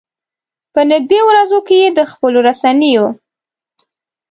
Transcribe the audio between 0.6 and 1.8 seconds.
په نږدې ورځو کې